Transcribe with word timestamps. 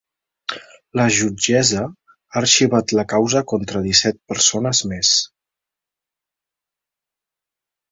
La 0.99 1.03
jutgessa 1.17 1.83
ha 1.83 2.39
arxivat 2.41 2.95
la 3.01 3.05
causa 3.13 3.43
contra 3.53 3.83
disset 3.89 4.19
persones 4.33 4.83
més. 4.95 5.15